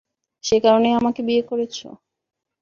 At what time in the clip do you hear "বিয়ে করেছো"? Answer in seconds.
1.27-1.87